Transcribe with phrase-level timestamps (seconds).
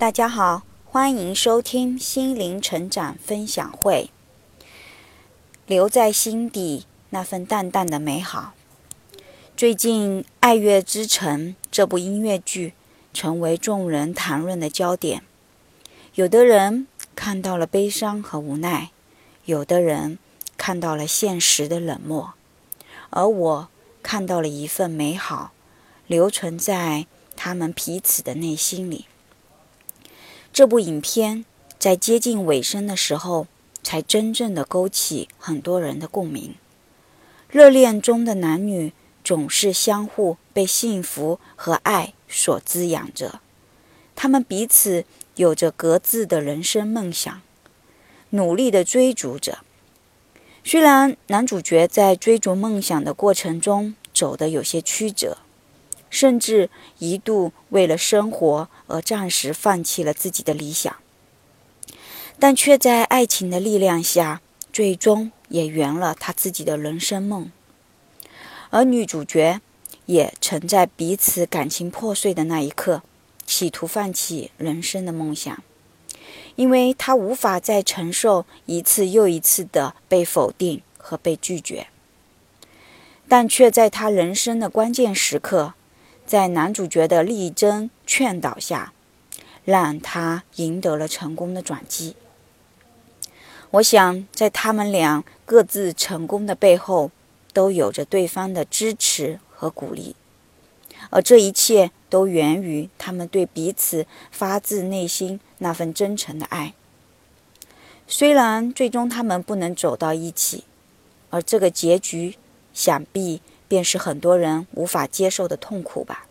[0.00, 4.08] 大家好，欢迎收听心灵成长分享会。
[5.66, 8.54] 留在心底那份淡淡的美好。
[9.54, 12.72] 最近《爱乐之城》这部音乐剧
[13.12, 15.22] 成为众人谈论的焦点。
[16.14, 18.92] 有的人看到了悲伤和无奈，
[19.44, 20.18] 有的人
[20.56, 22.32] 看到了现实的冷漠，
[23.10, 23.68] 而我
[24.02, 25.52] 看到了一份美好，
[26.06, 27.04] 留存在
[27.36, 29.04] 他们彼此的内心里。
[30.52, 31.44] 这部影片
[31.78, 33.46] 在接近尾声的时候，
[33.82, 36.54] 才真正的勾起很多人的共鸣。
[37.48, 38.92] 热恋中的男女
[39.24, 43.40] 总是相互被幸福和爱所滋养着，
[44.14, 45.04] 他们彼此
[45.36, 47.40] 有着各自的人生梦想，
[48.30, 49.58] 努力的追逐着。
[50.62, 55.38] 虽然男主角在追逐梦想的过程中走得有些曲折。
[56.10, 60.94] 甚至一度为了生活而暂时放弃了自己的理想，
[62.38, 67.50] 但却在爱情的力量下，最终也圆了他自己的人生梦。
[68.70, 69.60] 而女主角
[70.06, 73.02] 也曾在彼此感情破碎的那一刻，
[73.46, 75.62] 企图放弃人生的梦想，
[76.56, 81.88] 因为她无法再承受一次又一次的被否定和被拒绝，
[83.28, 85.74] 但却在她人生的关键时刻。
[86.30, 88.92] 在男主角的力争劝导下，
[89.64, 92.14] 让他赢得了成功的转机。
[93.72, 97.10] 我想，在他们俩各自成功的背后，
[97.52, 100.14] 都有着对方的支持和鼓励，
[101.10, 106.74] 而这一切都源于他们对彼此发自内心那份真诚的爱。
[108.06, 110.62] 虽然最终他们不能走到一起，
[111.30, 112.36] 而这个结局
[112.72, 113.42] 想必。
[113.70, 116.26] 便是很多人无法接受的痛苦吧。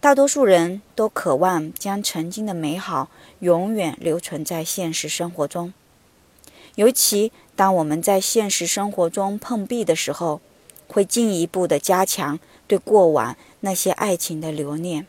[0.00, 5.72] 大多数人都渴望将曾经的美好永远留存在现实生活中，
[6.74, 10.42] 尤其当我们在现实生活中碰壁的时候，
[10.88, 15.06] 会进一步的加强对过往那些爱情的留念，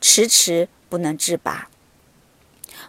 [0.00, 1.68] 迟迟不能自拔。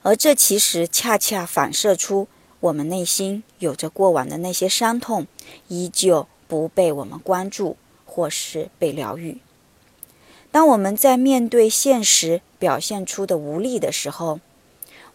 [0.03, 2.29] 而这其实恰恰反射出
[2.61, 5.27] 我们内心有着过往的那些伤痛，
[5.67, 6.29] 依旧。
[6.49, 9.37] 不被我们关注，或是被疗愈。
[10.51, 14.39] 当我们在面对现实表现出的无力的时候，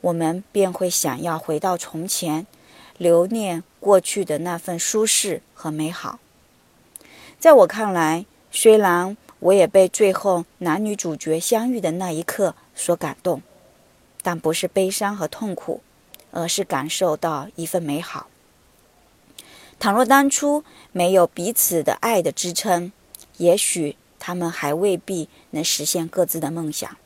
[0.00, 2.46] 我们便会想要回到从前，
[2.96, 6.20] 留念过去的那份舒适和美好。
[7.40, 13.42] 在我看来，虽然我也被最后男女主角相遇的那一刻所感动，
[14.22, 15.80] 但不是悲伤和痛苦，
[16.30, 18.28] 而是感受到一份美好。
[19.84, 22.90] 倘若当初没有彼此的爱的支撑，
[23.36, 26.96] 也许他们还未必能实现各自的梦想。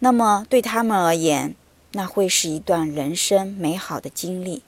[0.00, 1.54] 那么对他们而言，
[1.92, 4.62] 那会是一段人生美好的经历。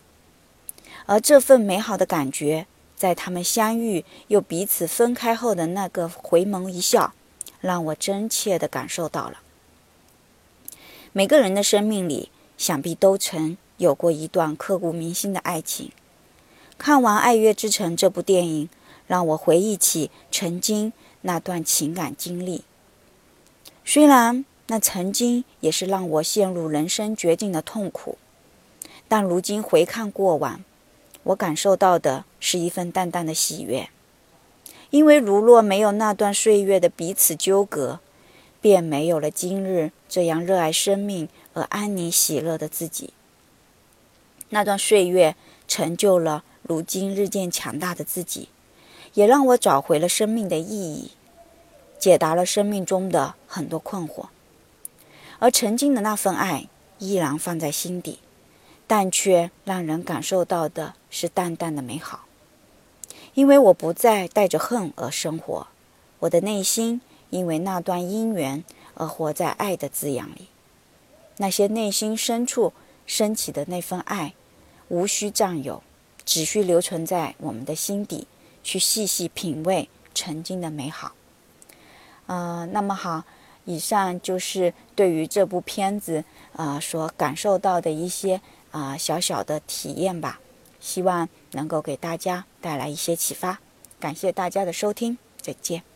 [1.04, 2.66] 而这份美好的感觉，
[2.96, 7.12] 在他们相遇又彼此分开后的那个回眸一笑，
[7.60, 9.40] 让我真切地感受到了。
[11.12, 15.92] 每个人的生命里，想必都曾有过一段刻骨铭心的爱情。
[16.76, 18.68] 看完《爱乐之城》这部电影，
[19.06, 20.92] 让我回忆起曾经
[21.22, 22.64] 那段情感经历。
[23.84, 28.18] 虽然那曾经也是让我陷入人生绝境的痛苦，
[29.08, 30.62] 但如今回看过往，
[31.22, 33.88] 我感受到的是一份淡淡的喜悦。
[34.90, 38.00] 因为如若没有那段岁月的彼此纠葛，
[38.60, 43.12] 便没有了今日这样热爱生命而安宁喜乐的自己。
[44.50, 45.34] 那段岁月
[45.66, 46.44] 成就了。
[46.66, 48.48] 如今日渐强大的自己，
[49.12, 51.10] 也让我找回了生命的意义，
[51.98, 54.28] 解答了生命中的很多困惑。
[55.38, 58.18] 而曾经的那份爱依然放在心底，
[58.86, 62.24] 但却让人感受到的是淡淡的美好。
[63.34, 65.66] 因为我不再带着恨而生活，
[66.20, 68.64] 我的内心因为那段姻缘
[68.94, 70.48] 而活在爱的滋养里。
[71.36, 72.72] 那些内心深处
[73.06, 74.32] 升起的那份爱，
[74.88, 75.82] 无需占有。
[76.24, 78.26] 只需留存在我们的心底，
[78.62, 81.12] 去细细品味曾经的美好。
[82.26, 83.24] 呃，那么好，
[83.64, 86.24] 以上就是对于这部片子
[86.54, 88.40] 啊所感受到的一些
[88.70, 90.40] 啊小小的体验吧，
[90.80, 93.60] 希望能够给大家带来一些启发。
[94.00, 95.93] 感谢大家的收听，再见。